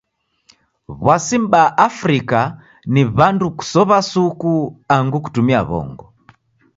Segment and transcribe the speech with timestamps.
[1.05, 2.39] W'asi mbaa Afrika
[2.93, 4.51] ni w'andu kusow'a suku
[4.95, 6.05] angu kutumia w'ongo.